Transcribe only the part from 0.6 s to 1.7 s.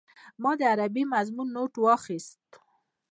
عربي مضمون